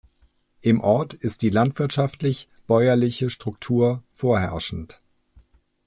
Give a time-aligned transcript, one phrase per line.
[0.61, 4.99] Im Ort ist die landwirtschaftlich-bäuerliche Struktur vorherrschend.